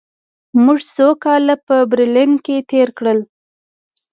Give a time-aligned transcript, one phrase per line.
[0.63, 3.19] موږ څو کاله په برلین کې تېر کړل